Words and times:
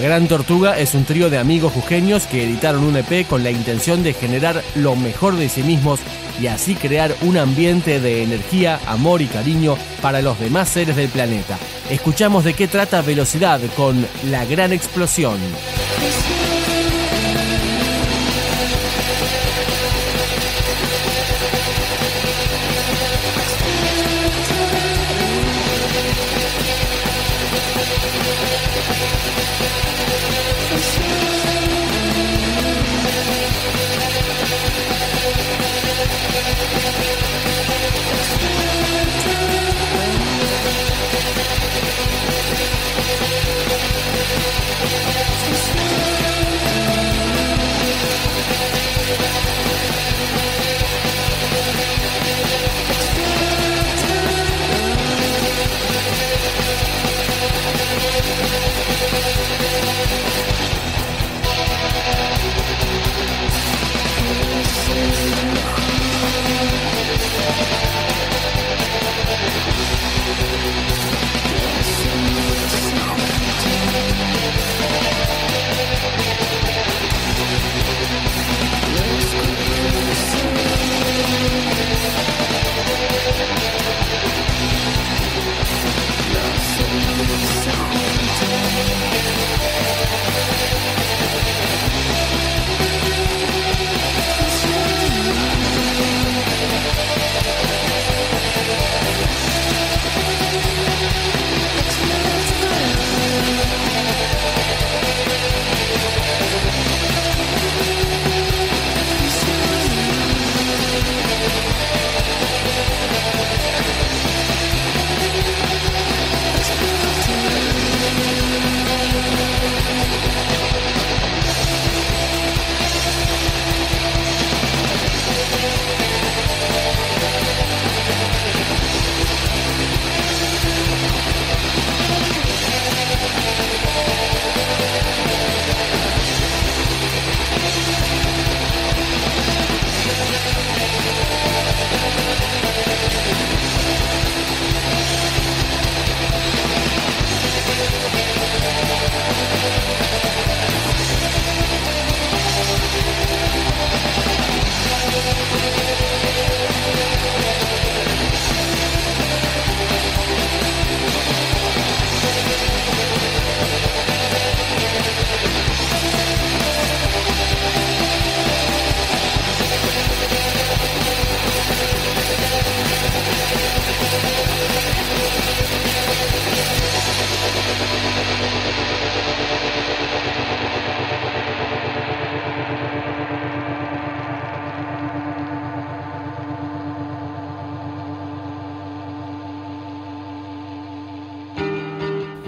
La 0.00 0.06
Gran 0.06 0.28
Tortuga 0.28 0.78
es 0.78 0.94
un 0.94 1.04
trío 1.04 1.28
de 1.28 1.36
amigos 1.36 1.74
jujeños 1.74 2.26
que 2.26 2.44
editaron 2.44 2.84
un 2.84 2.96
EP 2.96 3.28
con 3.28 3.44
la 3.44 3.50
intención 3.50 4.02
de 4.02 4.14
generar 4.14 4.62
lo 4.74 4.96
mejor 4.96 5.36
de 5.36 5.50
sí 5.50 5.62
mismos 5.62 6.00
y 6.40 6.46
así 6.46 6.74
crear 6.74 7.14
un 7.20 7.36
ambiente 7.36 8.00
de 8.00 8.22
energía, 8.22 8.80
amor 8.86 9.20
y 9.20 9.26
cariño 9.26 9.76
para 10.00 10.22
los 10.22 10.40
demás 10.40 10.70
seres 10.70 10.96
del 10.96 11.10
planeta. 11.10 11.58
Escuchamos 11.90 12.44
de 12.44 12.54
qué 12.54 12.66
trata 12.66 13.02
Velocidad 13.02 13.60
con 13.76 14.06
La 14.30 14.46
Gran 14.46 14.72
Explosión. 14.72 15.36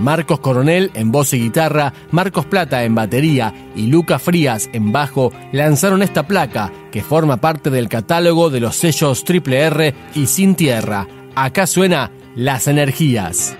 Marcos 0.02 0.40
Coronel 0.40 0.90
en 0.94 1.12
voz 1.12 1.32
y 1.32 1.38
guitarra, 1.40 1.92
Marcos 2.10 2.44
Plata 2.44 2.82
en 2.82 2.94
batería 2.94 3.54
y 3.76 3.86
Lucas 3.86 4.20
Frías 4.20 4.68
en 4.72 4.90
bajo 4.90 5.32
lanzaron 5.52 6.02
esta 6.02 6.26
placa 6.26 6.72
que 6.90 7.02
forma 7.02 7.36
parte 7.36 7.70
del 7.70 7.88
catálogo 7.88 8.50
de 8.50 8.60
los 8.60 8.76
sellos 8.76 9.24
Triple 9.24 9.60
R 9.60 9.94
y 10.14 10.26
Sin 10.26 10.56
Tierra. 10.56 11.06
Acá 11.36 11.66
suena 11.66 12.10
Las 12.34 12.66
Energías. 12.66 13.56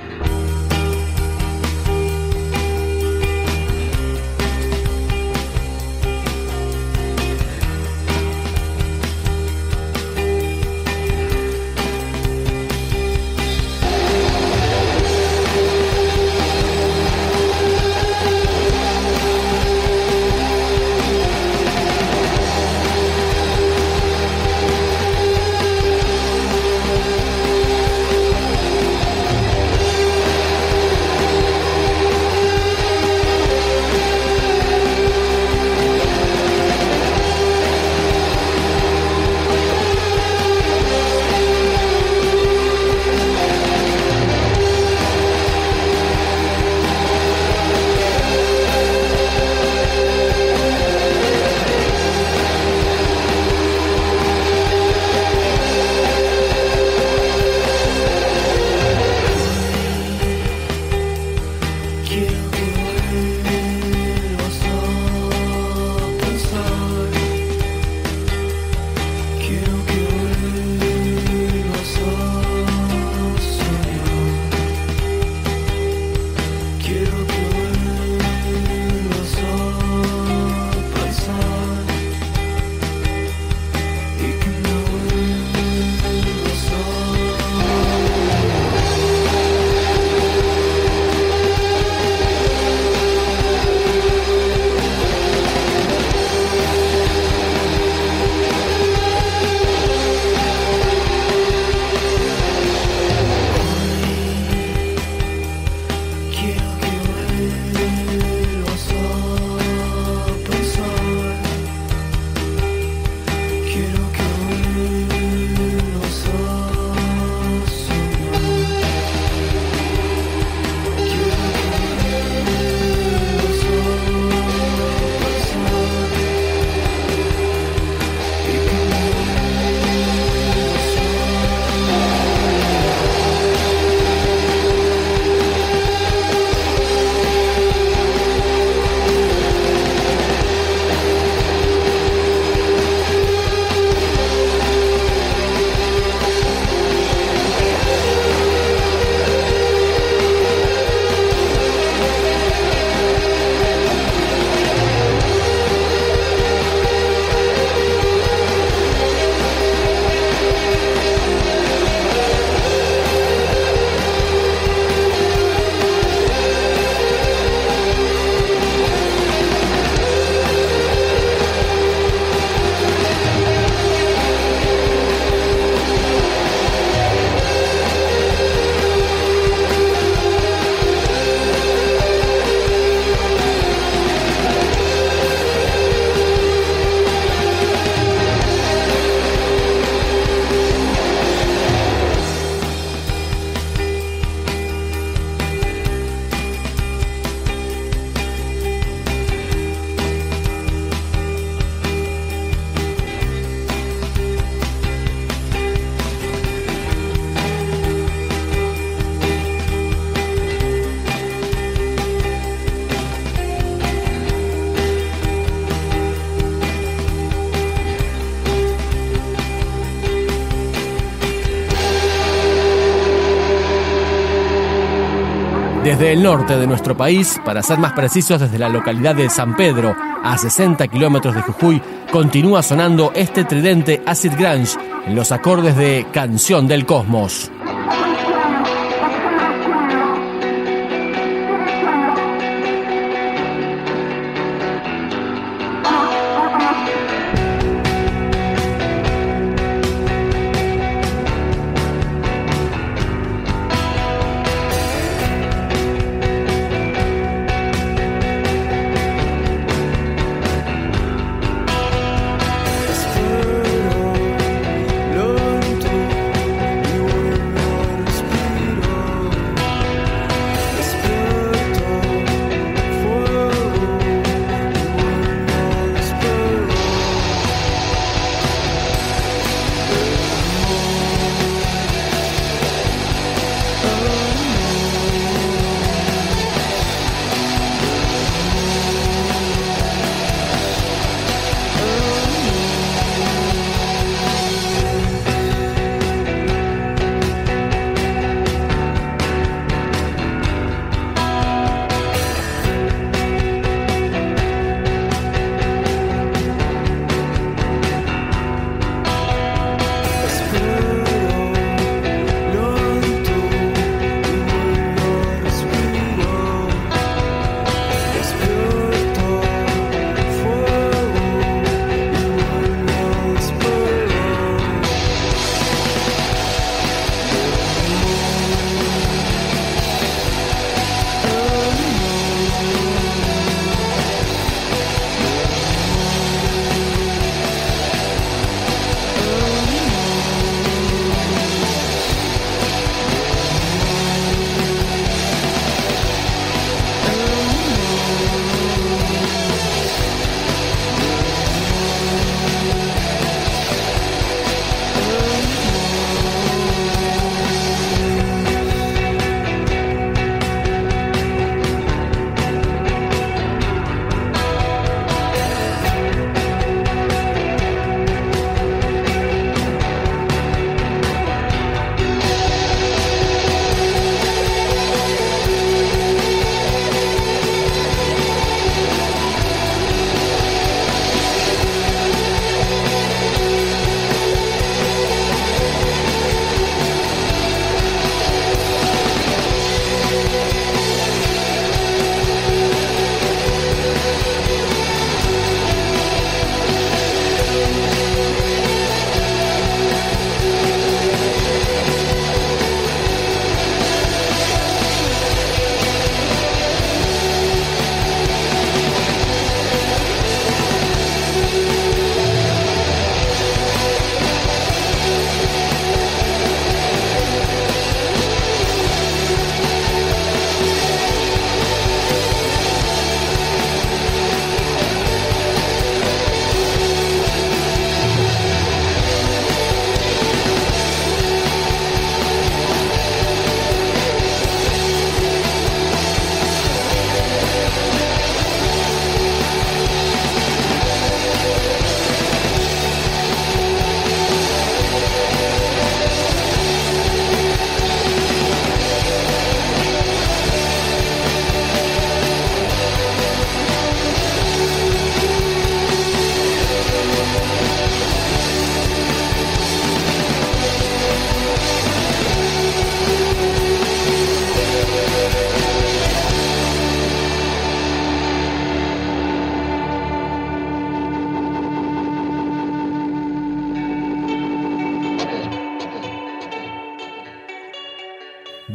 Desde 225.92 226.14
el 226.14 226.22
norte 226.22 226.56
de 226.56 226.66
nuestro 226.66 226.96
país, 226.96 227.38
para 227.44 227.62
ser 227.62 227.78
más 227.78 227.92
precisos 227.92 228.40
desde 228.40 228.58
la 228.58 228.70
localidad 228.70 229.14
de 229.14 229.28
San 229.28 229.54
Pedro, 229.54 229.94
a 230.24 230.38
60 230.38 230.88
kilómetros 230.88 231.34
de 231.34 231.42
Jujuy, 231.42 231.82
continúa 232.10 232.62
sonando 232.62 233.12
este 233.14 233.44
tridente 233.44 234.02
acid 234.06 234.32
grunge 234.32 234.78
en 235.06 235.14
los 235.14 235.32
acordes 235.32 235.76
de 235.76 236.06
Canción 236.10 236.66
del 236.66 236.86
Cosmos. 236.86 237.52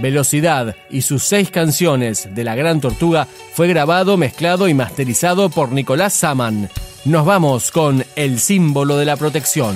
Velocidad 0.07 0.73
y 0.89 1.01
sus 1.01 1.23
seis 1.23 1.51
canciones 1.51 2.29
de 2.33 2.45
La 2.45 2.55
Gran 2.55 2.79
Tortuga 2.79 3.27
fue 3.51 3.67
grabado, 3.67 4.15
mezclado 4.15 4.69
y 4.69 4.73
masterizado 4.73 5.49
por 5.49 5.73
Nicolás 5.73 6.13
Saman. 6.13 6.69
Nos 7.03 7.25
vamos 7.25 7.71
con 7.71 8.05
El 8.15 8.39
símbolo 8.39 8.95
de 8.95 9.03
la 9.03 9.17
protección. 9.17 9.75